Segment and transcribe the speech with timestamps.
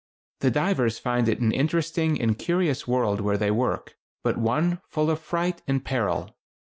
[0.39, 5.11] The divers find it an interesting and curious world where they work, but one full
[5.11, 6.35] of fright and peril.